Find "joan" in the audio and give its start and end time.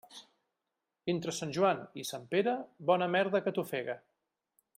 1.57-1.83